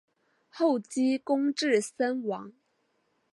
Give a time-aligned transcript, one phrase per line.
[0.49, 2.51] 后积功至森王。